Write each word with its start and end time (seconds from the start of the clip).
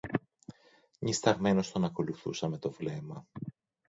Νυσταγμένος 0.99 1.71
τον 1.71 1.83
ακολουθούσα 1.83 2.47
με 2.47 2.57
το 2.57 2.71
βλέμμα 2.71 3.27